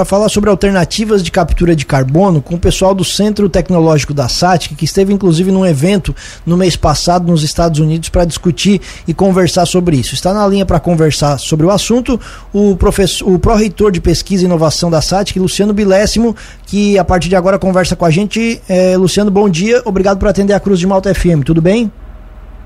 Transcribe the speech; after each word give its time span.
para 0.00 0.04
falar 0.06 0.30
sobre 0.30 0.48
alternativas 0.48 1.22
de 1.22 1.30
captura 1.30 1.76
de 1.76 1.84
carbono 1.84 2.40
com 2.40 2.54
o 2.54 2.58
pessoal 2.58 2.94
do 2.94 3.04
Centro 3.04 3.50
Tecnológico 3.50 4.14
da 4.14 4.28
SATIC, 4.28 4.74
que 4.74 4.86
esteve 4.86 5.12
inclusive 5.12 5.52
num 5.52 5.66
evento 5.66 6.16
no 6.46 6.56
mês 6.56 6.74
passado 6.74 7.30
nos 7.30 7.42
Estados 7.42 7.80
Unidos 7.80 8.08
para 8.08 8.24
discutir 8.24 8.80
e 9.06 9.12
conversar 9.12 9.66
sobre 9.66 9.98
isso. 9.98 10.14
Está 10.14 10.32
na 10.32 10.46
linha 10.48 10.64
para 10.64 10.80
conversar 10.80 11.36
sobre 11.36 11.66
o 11.66 11.70
assunto 11.70 12.18
o 12.50 12.76
professor, 12.76 13.30
o 13.30 13.38
pró-reitor 13.38 13.92
de 13.92 14.00
pesquisa 14.00 14.42
e 14.42 14.46
inovação 14.46 14.90
da 14.90 15.02
SATIC, 15.02 15.38
Luciano 15.38 15.74
Bilésimo, 15.74 16.34
que 16.64 16.98
a 16.98 17.04
partir 17.04 17.28
de 17.28 17.36
agora 17.36 17.58
conversa 17.58 17.94
com 17.94 18.06
a 18.06 18.10
gente. 18.10 18.58
É, 18.66 18.96
Luciano, 18.96 19.30
bom 19.30 19.50
dia. 19.50 19.82
Obrigado 19.84 20.18
por 20.18 20.28
atender 20.28 20.54
a 20.54 20.60
Cruz 20.60 20.78
de 20.78 20.86
Malta 20.86 21.14
FM. 21.14 21.44
Tudo 21.44 21.60
bem? 21.60 21.92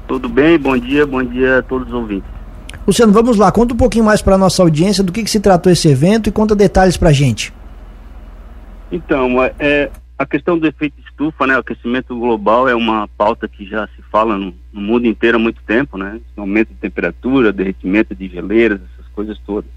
Tudo 0.07 0.29
bem, 0.29 0.57
bom 0.57 0.79
dia, 0.79 1.05
bom 1.05 1.25
dia 1.25 1.59
a 1.59 1.63
todos 1.63 1.89
os 1.89 1.95
ouvintes. 1.95 2.34
Luciano, 2.87 3.13
vamos 3.13 3.39
lá, 3.39 3.51
conta 3.51 3.73
um 3.73 3.77
pouquinho 3.77 4.05
mais 4.05 4.21
para 4.21 4.35
a 4.35 4.39
nossa 4.39 4.63
audiência 4.63 5.03
do 5.03 5.11
que, 5.11 5.25
que 5.25 5.31
se 5.31 5.41
tratou 5.41 5.73
esse 5.73 5.89
evento 5.89 6.29
e 6.29 6.33
conta 6.33 6.55
detalhes 6.55 6.99
para 6.99 7.09
a 7.09 7.13
gente. 7.13 7.53
Então, 8.93 9.43
é, 9.43 9.55
é, 9.59 9.91
a 10.19 10.27
questão 10.27 10.59
do 10.59 10.67
efeito 10.67 10.95
estufa, 11.01 11.47
né, 11.47 11.57
o 11.57 11.61
aquecimento 11.61 12.15
global 12.19 12.69
é 12.69 12.75
uma 12.75 13.09
pauta 13.17 13.49
que 13.49 13.65
já 13.65 13.87
se 13.89 14.03
fala 14.13 14.37
no, 14.37 14.55
no 14.71 14.81
mundo 14.83 15.07
inteiro 15.07 15.39
há 15.39 15.41
muito 15.41 15.63
tempo, 15.67 15.97
né, 15.97 16.21
aumento 16.37 16.69
de 16.69 16.75
temperatura, 16.75 17.53
derretimento 17.53 18.15
de 18.15 18.29
geleiras, 18.29 18.81
essas 18.93 19.11
coisas 19.13 19.39
todas. 19.47 19.71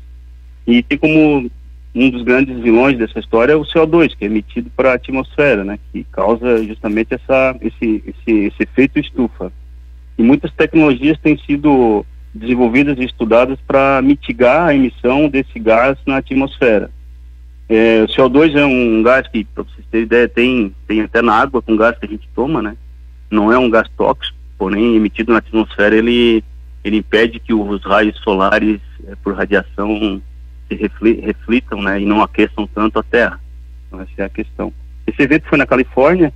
E 0.66 0.84
tem 0.84 0.98
como 0.98 1.50
um 1.96 2.10
dos 2.10 2.24
grandes 2.24 2.60
vilões 2.60 2.98
dessa 2.98 3.20
história 3.20 3.54
é 3.54 3.56
o 3.56 3.64
CO2, 3.64 4.16
que 4.18 4.26
é 4.26 4.28
emitido 4.28 4.70
para 4.76 4.92
a 4.92 4.96
atmosfera, 4.96 5.64
né, 5.64 5.80
que 5.94 6.04
causa 6.12 6.62
justamente 6.62 7.14
essa, 7.14 7.56
esse, 7.62 8.04
esse, 8.06 8.32
esse 8.48 8.64
efeito 8.64 9.00
estufa. 9.00 9.52
E 10.18 10.24
muitas 10.24 10.52
tecnologias 10.52 11.18
têm 11.20 11.38
sido 11.38 12.06
desenvolvidas 12.38 12.98
e 12.98 13.06
estudadas 13.06 13.60
para 13.68 14.02
mitigar 14.02 14.70
a 14.70 14.76
emissão 14.76 15.28
desse 15.28 15.60
gás 15.60 15.98
na 16.06 16.18
atmosfera. 16.18 16.90
É, 17.70 18.04
o 18.04 18.08
CO2 18.08 18.56
é 18.56 18.66
um 18.66 19.04
gás 19.04 19.28
que, 19.28 19.44
para 19.44 19.64
vocês 19.64 19.86
terem 19.92 20.06
ideia, 20.06 20.30
tem, 20.30 20.74
tem 20.88 21.02
até 21.02 21.22
na 21.22 21.34
água 21.34 21.62
com 21.62 21.76
gás 21.76 21.98
que 21.98 22.06
a 22.06 22.10
gente 22.10 22.28
toma, 22.34 22.62
né? 22.62 22.78
Não 23.30 23.52
é 23.52 23.58
um 23.58 23.70
gás 23.70 23.90
tóxico, 23.98 24.38
porém 24.58 24.96
emitido 24.96 25.34
na 25.34 25.40
atmosfera 25.40 25.96
ele, 25.96 26.44
ele 26.84 26.98
impede 26.98 27.40
que 27.40 27.54
os 27.54 27.84
raios 27.84 28.18
solares 28.20 28.80
é, 29.06 29.16
por 29.16 29.36
radiação 29.36 30.22
se 30.70 30.76
reflitam, 30.76 31.82
né? 31.82 32.02
E 32.02 32.06
não 32.06 32.22
aqueçam 32.22 32.66
tanto 32.68 33.00
a 33.00 33.04
Terra. 33.04 33.40
Então 33.88 34.02
essa 34.02 34.12
é 34.18 34.26
a 34.26 34.30
questão. 34.30 34.72
Esse 35.06 35.22
evento 35.22 35.48
foi 35.48 35.58
na 35.58 35.66
Califórnia, 35.66 36.34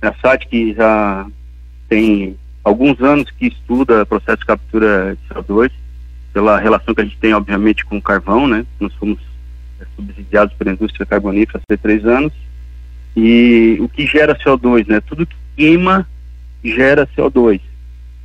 a 0.00 0.12
SAT 0.14 0.46
que 0.48 0.74
já 0.74 1.26
tem 1.88 2.36
alguns 2.64 3.00
anos 3.00 3.30
que 3.30 3.46
estuda 3.46 4.06
processo 4.06 4.38
de 4.38 4.46
captura 4.46 5.16
de 5.16 5.34
CO2, 5.34 5.70
pela 6.32 6.58
relação 6.58 6.94
que 6.94 7.00
a 7.00 7.04
gente 7.04 7.18
tem, 7.18 7.34
obviamente, 7.34 7.84
com 7.84 7.98
o 7.98 8.02
carvão, 8.02 8.48
né? 8.48 8.64
Nós 8.80 8.94
fomos 8.94 9.18
é, 9.80 9.84
subsidiados 9.96 10.54
pela 10.54 10.72
indústria 10.72 11.04
carbonífera 11.04 11.60
há 11.68 11.76
três 11.76 12.04
anos. 12.06 12.32
E 13.14 13.76
o 13.80 13.88
que 13.88 14.06
gera 14.06 14.38
CO2, 14.38 14.88
né? 14.88 15.00
Tudo 15.00 15.26
que 15.26 15.36
queima 15.56 16.06
gera 16.64 17.06
CO2. 17.16 17.60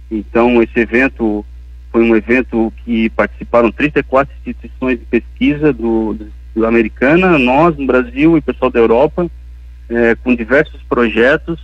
Então, 0.09 0.61
esse 0.63 0.79
evento 0.79 1.45
foi 1.91 2.03
um 2.03 2.15
evento 2.15 2.71
que 2.85 3.09
participaram 3.09 3.71
34 3.71 4.33
instituições 4.37 4.99
de 4.99 5.05
pesquisa 5.05 5.73
do, 5.73 6.15
do, 6.55 6.65
americana, 6.65 7.37
nós 7.37 7.75
no 7.77 7.85
Brasil 7.85 8.37
e 8.37 8.41
pessoal 8.41 8.71
da 8.71 8.79
Europa, 8.79 9.29
é, 9.89 10.15
com 10.15 10.35
diversos 10.35 10.81
projetos 10.83 11.59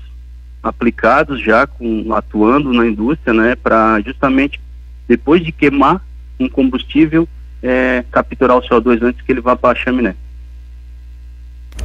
aplicados 0.64 1.44
já 1.44 1.68
com, 1.68 2.14
atuando 2.14 2.72
na 2.72 2.88
indústria, 2.88 3.34
né, 3.34 3.56
para 3.56 4.00
justamente 4.02 4.60
depois 5.08 5.44
de 5.44 5.52
queimar 5.52 6.02
um 6.40 6.48
combustível 6.48 7.28
é, 7.62 8.04
capturar 8.12 8.58
o 8.58 8.62
CO2 8.62 9.04
antes 9.04 9.22
que 9.22 9.32
ele 9.32 9.42
vá 9.42 9.56
para 9.56 9.78
a 9.78 9.82
chaminé. 9.84 10.16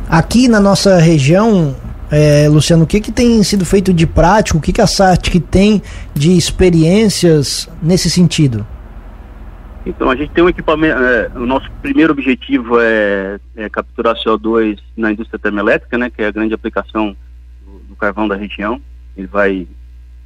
Aqui 0.09 0.49
na 0.49 0.61
nossa 0.61 0.99
região, 0.99 1.77
é, 2.11 2.49
Luciano, 2.49 2.85
o 2.85 2.87
que, 2.87 3.01
que 3.01 3.13
tem 3.13 3.43
sido 3.43 3.65
feito 3.65 3.93
de 3.93 4.07
prático? 4.07 4.59
O 4.59 4.61
que, 4.61 4.73
que 4.73 4.81
a 4.81 4.87
SATIC 4.87 5.41
tem 5.41 5.83
de 6.15 6.37
experiências 6.37 7.69
nesse 7.83 8.09
sentido? 8.11 8.67
Então, 9.85 10.11
a 10.11 10.17
gente 10.17 10.31
tem 10.33 10.45
um 10.45 10.49
equipamento. 10.49 10.99
É, 10.99 11.31
o 11.35 11.47
nosso 11.47 11.71
primeiro 11.81 12.13
objetivo 12.13 12.79
é, 12.81 13.39
é, 13.57 13.69
capturar 13.69 14.15
CO2 14.17 14.79
na 14.97 15.13
indústria 15.13 15.39
termoelétrica, 15.39 15.97
né, 15.97 16.11
que 16.11 16.23
é 16.23 16.27
a 16.27 16.31
grande 16.31 16.55
aplicação 16.55 17.17
carvão 17.99 18.29
da 18.29 18.37
região. 18.37 18.81
Ele 19.17 19.27
vai, 19.27 19.67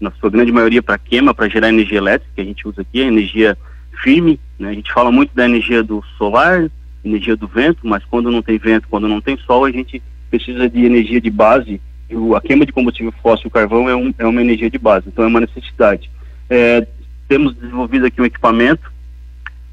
na 0.00 0.10
sua 0.12 0.31
grande 0.31 0.53
maioria, 0.53 0.83
para 0.83 0.99
queima, 0.99 1.34
para 1.34 1.49
gerar 1.49 1.69
energia 1.69 1.99
elétrica, 1.99 2.33
que 2.34 2.41
a 2.41 2.44
gente 2.44 2.66
usa 2.66 2.83
aqui, 2.83 3.03
a 3.03 3.06
energia 3.06 3.56
firme. 4.03 4.38
Né? 4.59 4.71
A 4.71 4.75
gente 4.75 4.93
fala 4.93 5.10
muito 5.10 5.34
da 5.34 5.44
energia 5.44 5.82
do 5.82 6.03
solar, 6.16 6.71
energia 7.05 7.37
do 7.37 7.49
vento, 7.49 7.81
mas 7.82 8.05
quando 8.05 8.31
não 8.31 8.43
tem 8.43 8.59
vento, 8.59 8.88
quando 8.88 9.09
não 9.09 9.21
tem 9.21 9.37
sol, 9.38 9.65
a 9.65 9.71
gente 9.71 10.03
precisa 10.31 10.69
de 10.69 10.84
energia 10.84 11.21
de 11.21 11.31
base. 11.31 11.81
E 12.09 12.34
a 12.34 12.41
queima 12.41 12.66
de 12.66 12.72
combustível 12.72 13.12
fóssil, 13.22 13.49
o 13.49 13.50
carvão, 13.50 13.88
é, 13.88 13.97
um, 13.97 14.12
é 14.19 14.27
uma 14.27 14.41
energia 14.41 14.71
de 14.71 14.78
base, 14.78 15.09
então 15.09 15.25
é 15.25 15.28
uma 15.28 15.41
necessidade. 15.41 16.11
É, 16.49 16.87
temos 17.28 17.55
desenvolvido 17.55 18.06
aqui 18.06 18.21
um 18.21 18.27
equipamento 18.27 18.93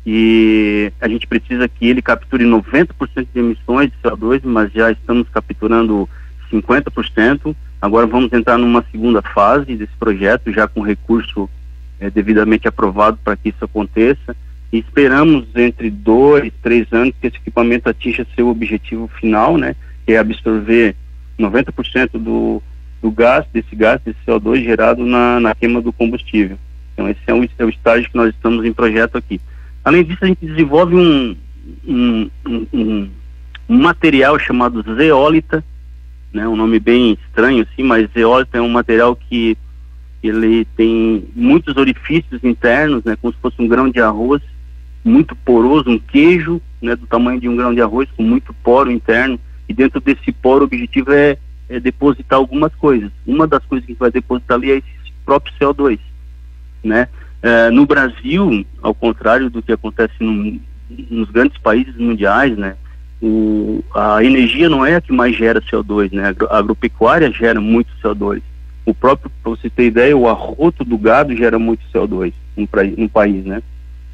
e 0.06 0.92
a 1.00 1.08
gente 1.08 1.28
precisa 1.28 1.68
que 1.68 1.88
ele 1.88 2.02
capture 2.02 2.44
90% 2.44 3.28
de 3.34 3.40
emissões 3.40 3.92
de 3.92 3.98
CO2, 4.02 4.42
mas 4.44 4.72
já 4.72 4.92
estamos 4.92 5.28
capturando 5.30 6.08
50%. 6.52 7.56
Agora 7.82 8.06
vamos 8.06 8.32
entrar 8.34 8.58
numa 8.58 8.84
segunda 8.92 9.22
fase 9.22 9.76
desse 9.76 9.94
projeto, 9.98 10.52
já 10.52 10.68
com 10.68 10.82
recurso 10.82 11.50
é, 12.00 12.10
devidamente 12.10 12.68
aprovado 12.68 13.18
para 13.24 13.36
que 13.36 13.50
isso 13.50 13.64
aconteça. 13.64 14.36
E 14.72 14.80
esperamos 14.80 15.48
entre 15.56 15.90
dois, 15.90 16.52
três 16.62 16.92
anos 16.92 17.16
que 17.20 17.28
esse 17.28 17.38
equipamento 17.38 17.90
atinja 17.90 18.28
seu 18.36 18.50
objetivo 18.50 19.08
final, 19.20 19.58
né? 19.58 19.76
Que 20.06 20.14
é 20.14 20.18
absorver 20.18 20.96
90% 21.40 22.12
do, 22.14 22.62
do 23.02 23.12
gás, 23.12 23.46
desse 23.52 23.76
gás, 23.76 24.00
desse 24.02 24.20
CO2 24.28 24.64
gerado 24.64 25.06
na, 25.06 25.40
na 25.40 25.56
queima 25.56 25.82
do 25.82 25.92
combustível. 25.92 26.58
Então 26.94 27.10
esse 27.10 27.22
é 27.28 27.34
o, 27.34 27.44
é 27.58 27.66
o 27.66 27.70
estágio 27.70 28.10
que 28.10 28.18
nós 28.18 28.30
estamos 28.30 28.66
em 28.66 28.74
projeto 28.74 29.18
aqui. 29.18 29.40
Além 29.84 30.04
disso, 30.04 30.20
a 30.22 30.28
gente 30.28 30.46
desenvolve 30.46 30.96
um, 30.96 31.36
um, 31.88 32.30
um, 32.46 33.10
um 33.70 33.78
material 33.78 34.38
chamado 34.38 34.84
zeólita, 34.96 35.64
né? 36.34 36.48
Um 36.48 36.56
nome 36.56 36.80
bem 36.80 37.18
estranho 37.28 37.64
assim, 37.64 37.84
mas 37.84 38.10
zeólito 38.12 38.56
é 38.56 38.62
um 38.62 38.70
material 38.70 39.16
que 39.16 39.58
ele 40.22 40.66
tem 40.76 41.26
muitos 41.36 41.78
orifícios 41.78 42.44
internos, 42.44 43.04
né? 43.04 43.16
Como 43.22 43.34
se 43.34 43.40
fosse 43.40 43.62
um 43.62 43.68
grão 43.68 43.90
de 43.90 44.00
arroz 44.00 44.42
muito 45.04 45.36
poroso, 45.36 45.90
um 45.90 46.00
queijo, 46.00 46.62
né? 46.82 46.96
Do 46.96 47.08
tamanho 47.08 47.40
de 47.40 47.48
um 47.48 47.56
grão 47.56 47.74
de 47.74 47.82
arroz 47.82 48.10
com 48.16 48.24
muito 48.24 48.54
poro 48.64 48.92
interno 48.92 49.40
e 49.68 49.74
dentro 49.74 50.02
desse 50.02 50.32
poro 50.32 50.62
o 50.62 50.66
objetivo 50.66 51.14
é, 51.14 51.38
é 51.70 51.80
depositar 51.80 52.38
algumas 52.38 52.74
coisas. 52.76 53.12
Uma 53.26 53.48
das 53.48 53.64
coisas 53.66 53.86
que 53.86 53.94
vai 53.94 54.12
depositar 54.12 54.58
ali 54.58 54.72
é 54.72 54.78
esse 54.78 55.14
próprio 55.26 55.54
CO2, 55.60 56.00
né? 56.84 57.08
É, 57.42 57.70
no 57.70 57.86
Brasil, 57.86 58.66
ao 58.82 58.94
contrário 58.94 59.50
do 59.50 59.62
que 59.62 59.72
acontece 59.72 60.14
no, 60.20 60.60
nos 61.10 61.30
grandes 61.30 61.58
países 61.60 61.96
mundiais, 61.96 62.58
né? 62.58 62.76
O, 63.22 63.84
a 63.94 64.24
energia 64.24 64.70
não 64.70 64.86
é 64.86 64.96
a 64.96 65.02
que 65.02 65.12
mais 65.12 65.36
gera 65.36 65.62
CO2, 65.62 66.14
né? 66.14 66.36
A 66.50 66.58
agropecuária 66.58 67.32
gera 67.32 67.60
muito 67.60 67.90
CO2. 68.02 68.42
O 68.86 68.94
próprio, 68.94 69.32
para 69.44 69.52
você 69.52 69.70
ter 69.70 69.86
ideia, 69.86 70.16
o 70.16 70.28
arroto 70.28 70.84
do 70.86 70.98
gado 70.98 71.36
gera 71.36 71.60
muito 71.60 71.84
CO2 71.94 72.34
no, 72.56 72.68
no 72.98 73.10
país, 73.10 73.46
né? 73.46 73.62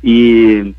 E, 0.03 0.73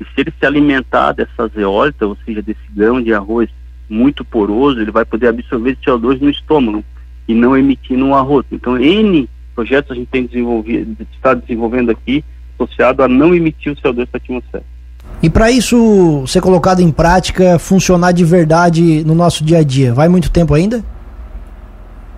e, 0.00 0.04
se 0.04 0.20
ele 0.20 0.32
se 0.38 0.46
alimentar 0.46 1.12
dessa 1.12 1.48
zeólita, 1.48 2.06
ou 2.06 2.16
seja, 2.24 2.40
desse 2.40 2.60
grão 2.70 3.02
de 3.02 3.12
arroz 3.12 3.50
muito 3.88 4.24
poroso, 4.24 4.80
ele 4.80 4.90
vai 4.90 5.04
poder 5.04 5.28
absorver 5.28 5.76
CO2 5.84 6.20
no 6.20 6.30
estômago 6.30 6.84
e 7.28 7.34
não 7.34 7.56
emitir 7.56 7.96
no 7.96 8.14
arroto. 8.14 8.54
Então, 8.54 8.78
N 8.78 9.28
projetos 9.54 9.90
a 9.92 9.94
gente 9.94 10.08
tem 10.08 10.26
desenvolvido, 10.26 10.96
está 11.12 11.34
desenvolvendo 11.34 11.90
aqui, 11.90 12.24
associado 12.54 13.02
a 13.02 13.08
não 13.08 13.34
emitir 13.34 13.72
o 13.72 13.76
CO2 13.76 14.06
para 14.06 14.18
a 14.18 14.22
atmosfera. 14.22 14.64
E 15.22 15.30
para 15.30 15.52
isso 15.52 16.26
ser 16.26 16.40
colocado 16.40 16.80
em 16.80 16.90
prática, 16.90 17.56
funcionar 17.56 18.10
de 18.10 18.24
verdade 18.24 19.04
no 19.04 19.14
nosso 19.14 19.44
dia 19.44 19.58
a 19.58 19.62
dia, 19.62 19.94
vai 19.94 20.08
muito 20.08 20.30
tempo 20.32 20.52
ainda? 20.52 20.82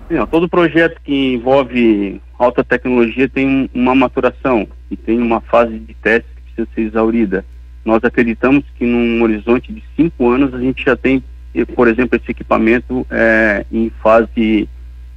Não, 0.09 0.25
todo 0.25 0.49
projeto 0.49 0.99
que 1.03 1.35
envolve 1.35 2.19
alta 2.39 2.63
tecnologia 2.63 3.29
tem 3.29 3.69
uma 3.75 3.93
maturação 3.93 4.67
e 4.89 4.97
tem 4.97 5.19
uma 5.19 5.39
fase 5.39 5.77
de 5.77 5.93
teste 5.93 6.27
que 6.35 6.41
precisa 6.41 6.67
ser 6.73 6.81
exaurida. 6.81 7.45
Nós 7.83 8.03
acreditamos 8.03 8.63
que 8.75 8.85
num 8.85 9.21
horizonte 9.21 9.71
de 9.71 9.83
cinco 9.95 10.29
anos 10.29 10.51
a 10.55 10.59
gente 10.59 10.83
já 10.83 10.95
tem, 10.95 11.23
por 11.75 11.87
exemplo, 11.87 12.17
esse 12.17 12.31
equipamento 12.31 13.05
é, 13.11 13.65
em 13.71 13.91
fase 14.01 14.67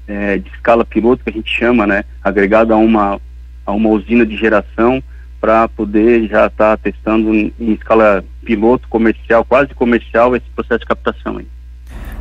é, 0.07 0.37
de 0.37 0.49
escala 0.51 0.85
piloto 0.85 1.25
que 1.25 1.31
a 1.31 1.33
gente 1.33 1.51
chama, 1.51 1.87
né, 1.87 2.05
agregado 2.23 2.75
a 2.75 2.77
uma 2.77 3.19
a 3.65 3.73
uma 3.73 3.91
usina 3.91 4.25
de 4.25 4.35
geração 4.35 5.03
para 5.41 5.69
poder 5.69 6.29
já 6.29 6.47
estar 6.47 6.77
tá 6.77 6.77
testando 6.77 7.33
em 7.35 7.53
escala 7.73 8.25
piloto 8.45 8.89
comercial, 8.89 9.45
quase 9.45 9.75
comercial, 9.75 10.35
esse 10.35 10.47
processo 10.55 10.81
de 10.81 10.87
captação 10.87 11.39
aí. 11.39 11.47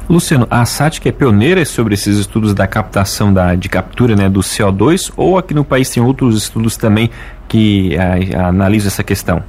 Luciano, 0.09 0.47
a 0.49 0.63
SATIC 0.65 1.09
é 1.09 1.11
pioneira 1.11 1.65
sobre 1.65 1.93
esses 1.93 2.17
estudos 2.17 2.53
da 2.53 2.65
captação 2.65 3.33
da, 3.33 3.55
de 3.55 3.67
captura 3.67 4.15
né, 4.15 4.29
do 4.29 4.39
CO2 4.39 5.11
ou 5.17 5.37
aqui 5.37 5.53
no 5.53 5.65
país 5.65 5.89
tem 5.89 6.01
outros 6.01 6.37
estudos 6.37 6.77
também 6.77 7.09
que 7.47 7.97
a, 7.97 8.41
a, 8.41 8.47
analisam 8.47 8.87
essa 8.87 9.03
questão? 9.03 9.43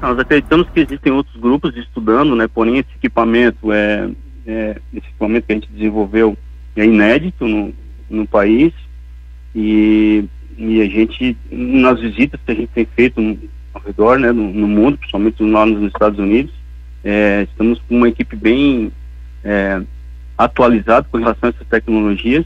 Nós 0.00 0.18
acreditamos 0.18 0.66
que 0.70 0.80
existem 0.80 1.12
outros 1.12 1.36
grupos 1.36 1.76
estudando, 1.76 2.34
né? 2.34 2.48
Porém, 2.48 2.78
esse 2.78 2.88
equipamento 2.96 3.70
é, 3.70 4.08
é 4.46 4.76
esse 4.94 5.06
equipamento 5.08 5.46
que 5.46 5.52
a 5.52 5.56
gente 5.56 5.70
desenvolveu 5.70 6.38
é 6.74 6.86
inédito 6.86 7.46
no, 7.46 7.74
no 8.08 8.26
país 8.26 8.72
e, 9.54 10.24
e 10.56 10.80
a 10.80 10.86
gente 10.86 11.36
nas 11.50 12.00
visitas 12.00 12.40
que 12.44 12.52
a 12.52 12.54
gente 12.54 12.68
tem 12.68 12.86
feito 12.94 13.20
no, 13.20 13.38
ao 13.72 13.82
redor, 13.82 14.18
né, 14.18 14.32
no, 14.32 14.52
no 14.52 14.68
mundo, 14.68 14.98
principalmente 14.98 15.42
lá 15.42 15.64
nos 15.64 15.86
Estados 15.86 16.18
Unidos, 16.18 16.52
é, 17.04 17.46
estamos 17.50 17.80
com 17.88 17.96
uma 17.96 18.08
equipe 18.08 18.36
bem 18.36 18.92
é, 19.44 19.80
atualizada 20.36 21.06
com 21.10 21.18
relação 21.18 21.48
a 21.48 21.52
essas 21.52 21.66
tecnologias 21.66 22.44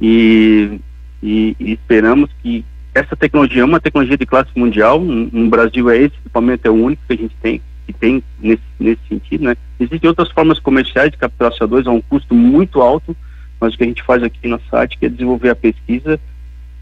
e, 0.00 0.80
e, 1.22 1.56
e 1.58 1.72
esperamos 1.72 2.30
que 2.42 2.64
essa 2.94 3.14
tecnologia 3.14 3.62
é 3.62 3.64
uma 3.64 3.80
tecnologia 3.80 4.16
de 4.16 4.24
classe 4.24 4.50
mundial. 4.56 5.00
No 5.00 5.50
Brasil 5.50 5.90
é 5.90 5.98
esse 5.98 6.16
equipamento 6.16 6.66
é 6.66 6.70
o 6.70 6.74
único 6.74 7.02
que 7.06 7.12
a 7.12 7.16
gente 7.16 7.36
tem 7.42 7.60
que 7.86 7.92
tem 7.92 8.22
nesse, 8.40 8.62
nesse 8.80 9.00
sentido, 9.08 9.44
né? 9.44 9.56
Existem 9.78 10.08
outras 10.08 10.30
formas 10.32 10.58
comerciais 10.58 11.10
de 11.12 11.16
capturar 11.16 11.52
CO2 11.52 11.86
a 11.86 11.92
um 11.92 12.00
custo 12.00 12.34
muito 12.34 12.80
alto, 12.80 13.16
mas 13.60 13.74
o 13.74 13.78
que 13.78 13.84
a 13.84 13.86
gente 13.86 14.02
faz 14.02 14.24
aqui 14.24 14.48
na 14.48 14.58
SAT 14.68 14.96
é 15.02 15.08
desenvolver 15.08 15.50
a 15.50 15.54
pesquisa 15.54 16.18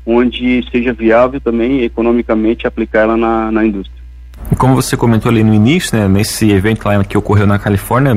onde 0.06 0.65
seja 0.71 0.93
viável 0.93 1.41
também 1.41 1.83
economicamente 1.83 2.67
aplicar 2.67 3.01
ela 3.01 3.17
na, 3.17 3.51
na 3.51 3.65
indústria. 3.65 4.05
E 4.53 4.56
como 4.56 4.75
você 4.75 4.97
comentou 4.97 5.31
ali 5.31 5.43
no 5.43 5.55
início, 5.55 5.97
né, 5.97 6.06
nesse 6.06 6.51
evento 6.51 6.85
lá 6.87 7.03
que 7.03 7.17
ocorreu 7.17 7.47
na 7.47 7.59
Califórnia, 7.59 8.15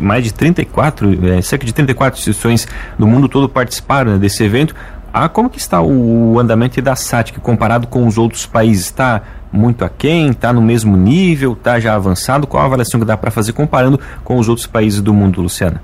mais 0.00 0.24
de 0.24 0.34
34, 0.34 1.26
é, 1.26 1.42
cerca 1.42 1.64
de 1.64 1.72
34 1.72 2.18
instituições 2.18 2.66
do 2.98 3.06
mundo 3.06 3.28
todo 3.28 3.48
participaram 3.48 4.12
né, 4.12 4.18
desse 4.18 4.42
evento. 4.42 4.74
Ah, 5.12 5.28
como 5.28 5.50
que 5.50 5.58
está 5.58 5.80
o 5.82 6.38
andamento 6.38 6.80
da 6.80 6.96
SATIC 6.96 7.38
comparado 7.40 7.86
com 7.86 8.06
os 8.06 8.16
outros 8.16 8.46
países? 8.46 8.86
Está 8.86 9.22
muito 9.52 9.84
aquém? 9.84 10.30
Está 10.30 10.52
no 10.52 10.62
mesmo 10.62 10.96
nível? 10.96 11.52
Está 11.52 11.78
já 11.78 11.94
avançado? 11.94 12.46
Qual 12.46 12.62
a 12.62 12.66
avaliação 12.66 12.98
que 12.98 13.04
dá 13.04 13.16
para 13.16 13.30
fazer 13.30 13.52
comparando 13.52 14.00
com 14.24 14.38
os 14.38 14.48
outros 14.48 14.66
países 14.66 15.02
do 15.02 15.12
mundo, 15.12 15.42
Luciana? 15.42 15.82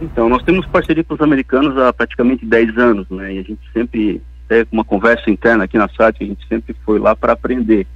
Então, 0.00 0.28
nós 0.28 0.42
temos 0.42 0.66
parceria 0.66 1.02
com 1.02 1.14
os 1.14 1.20
americanos 1.22 1.76
há 1.78 1.90
praticamente 1.92 2.44
10 2.44 2.76
anos, 2.76 3.08
né? 3.08 3.34
E 3.34 3.38
a 3.38 3.42
gente 3.42 3.60
sempre, 3.72 4.20
é 4.50 4.66
uma 4.70 4.84
conversa 4.84 5.30
interna 5.30 5.64
aqui 5.64 5.78
na 5.78 5.88
SATIC, 5.88 6.24
a 6.24 6.28
gente 6.28 6.46
sempre 6.48 6.74
foi 6.84 6.98
lá 6.98 7.14
para 7.16 7.32
aprender. 7.32 7.86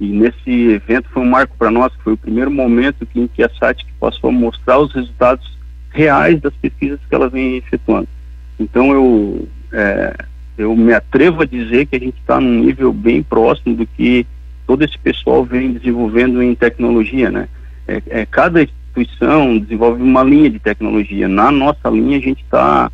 E 0.00 0.06
nesse 0.06 0.50
evento 0.50 1.08
foi 1.10 1.22
um 1.22 1.30
marco 1.30 1.56
para 1.56 1.70
nós, 1.70 1.92
foi 2.02 2.14
o 2.14 2.18
primeiro 2.18 2.50
momento 2.50 3.06
em 3.14 3.26
que 3.26 3.42
a 3.42 3.48
SATIC 3.48 3.90
passou 4.00 4.30
a 4.30 4.32
mostrar 4.32 4.78
os 4.78 4.92
resultados 4.92 5.56
reais 5.90 6.40
das 6.40 6.54
pesquisas 6.54 6.98
que 7.08 7.14
ela 7.14 7.28
vem 7.28 7.56
efetuando. 7.56 8.08
Então, 8.58 8.92
eu 8.92 9.48
é, 9.72 10.14
eu 10.56 10.74
me 10.76 10.92
atrevo 10.92 11.42
a 11.42 11.46
dizer 11.46 11.86
que 11.86 11.96
a 11.96 11.98
gente 11.98 12.18
está 12.18 12.40
num 12.40 12.60
nível 12.60 12.92
bem 12.92 13.22
próximo 13.22 13.74
do 13.74 13.86
que 13.86 14.24
todo 14.66 14.84
esse 14.84 14.96
pessoal 14.98 15.44
vem 15.44 15.72
desenvolvendo 15.72 16.42
em 16.42 16.54
tecnologia, 16.54 17.30
né? 17.30 17.48
É, 17.86 18.02
é, 18.06 18.26
cada 18.26 18.62
instituição 18.62 19.58
desenvolve 19.58 20.00
uma 20.02 20.22
linha 20.22 20.48
de 20.48 20.60
tecnologia. 20.60 21.26
Na 21.26 21.50
nossa 21.50 21.90
linha 21.90 22.16
a 22.16 22.20
gente 22.20 22.42
está, 22.42 22.90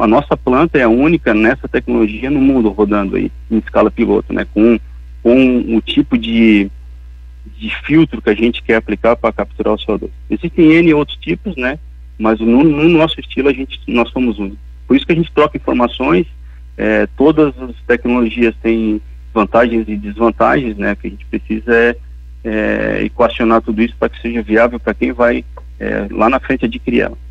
a 0.00 0.06
nossa 0.06 0.36
planta 0.36 0.78
é 0.78 0.82
a 0.82 0.88
única 0.88 1.32
nessa 1.32 1.66
tecnologia 1.66 2.30
no 2.30 2.40
mundo 2.40 2.68
rodando 2.68 3.16
aí 3.16 3.32
em 3.50 3.58
escala 3.58 3.90
piloto, 3.90 4.32
né? 4.32 4.46
Com, 4.52 4.78
com 5.22 5.76
o 5.76 5.80
tipo 5.80 6.18
de, 6.18 6.70
de 7.56 7.74
filtro 7.84 8.20
que 8.20 8.30
a 8.30 8.34
gente 8.34 8.62
quer 8.62 8.76
aplicar 8.76 9.16
para 9.16 9.32
capturar 9.32 9.74
o 9.74 9.78
CO2. 9.78 10.10
Existem 10.28 10.72
N 10.72 10.94
outros 10.94 11.16
tipos, 11.18 11.56
né? 11.56 11.78
Mas 12.18 12.38
no, 12.40 12.62
no 12.62 12.88
nosso 12.90 13.18
estilo 13.18 13.48
a 13.48 13.52
gente, 13.52 13.80
nós 13.88 14.10
somos 14.10 14.38
únicos. 14.38 14.58
Por 14.86 14.96
isso 14.96 15.06
que 15.06 15.12
a 15.12 15.16
gente 15.16 15.32
troca 15.32 15.56
informações, 15.56 16.26
é, 16.76 17.06
todas 17.16 17.54
as 17.58 17.74
tecnologias 17.86 18.54
têm 18.62 19.00
vantagens 19.32 19.88
e 19.88 19.96
desvantagens, 19.96 20.76
né? 20.76 20.94
Que 20.94 21.06
a 21.06 21.10
gente 21.10 21.24
precisa 21.24 21.74
é, 21.74 21.96
é 22.44 23.02
equacionar 23.04 23.62
tudo 23.62 23.80
isso 23.80 23.94
para 23.98 24.10
que 24.10 24.20
seja 24.20 24.42
viável 24.42 24.78
para 24.78 24.92
quem 24.92 25.12
vai 25.12 25.42
é, 25.78 26.06
lá 26.10 26.28
na 26.28 26.38
frente 26.38 26.66
adquirir 26.66 27.00
ela. 27.02 27.29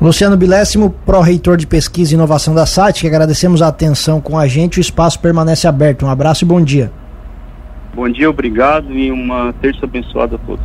Luciano 0.00 0.34
Bilésimo, 0.34 0.94
pró-reitor 1.04 1.58
de 1.58 1.66
pesquisa 1.66 2.12
e 2.12 2.14
inovação 2.14 2.54
da 2.54 2.64
SAT, 2.64 3.02
que 3.02 3.06
agradecemos 3.06 3.60
a 3.60 3.68
atenção 3.68 4.18
com 4.18 4.38
a 4.38 4.46
gente, 4.46 4.78
o 4.78 4.80
espaço 4.80 5.20
permanece 5.20 5.68
aberto. 5.68 6.06
Um 6.06 6.08
abraço 6.08 6.42
e 6.42 6.48
bom 6.48 6.58
dia. 6.58 6.90
Bom 7.94 8.08
dia, 8.08 8.30
obrigado 8.30 8.96
e 8.96 9.10
uma 9.10 9.52
terça 9.60 9.84
abençoada 9.84 10.36
a 10.36 10.38
todos. 10.38 10.64